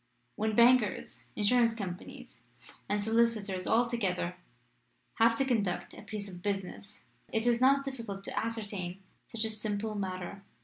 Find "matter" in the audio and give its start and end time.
9.93-10.41